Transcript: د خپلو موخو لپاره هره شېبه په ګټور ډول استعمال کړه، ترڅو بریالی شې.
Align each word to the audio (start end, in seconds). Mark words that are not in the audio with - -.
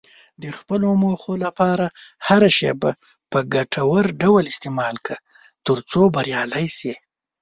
د 0.41 0.43
خپلو 0.57 0.87
موخو 1.03 1.33
لپاره 1.45 1.85
هره 2.27 2.49
شېبه 2.57 2.91
په 3.31 3.39
ګټور 3.53 4.03
ډول 4.21 4.43
استعمال 4.51 4.95
کړه، 5.05 5.19
ترڅو 5.65 6.01
بریالی 6.15 6.67
شې. 6.77 6.93